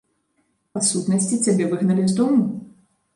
Па-сутнасці, 0.77 1.39
цябе 1.49 1.67
выгналі 1.73 2.03
з 2.13 2.17
дому? 2.21 2.43